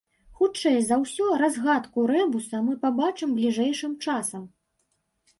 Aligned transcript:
Хутчэй 0.37 0.77
за 0.85 0.95
ўсё, 1.01 1.25
разгадку 1.41 2.05
рэбуса 2.11 2.61
мы 2.69 2.77
пабачым 2.85 3.35
бліжэйшым 3.41 3.93
часам. 4.07 4.43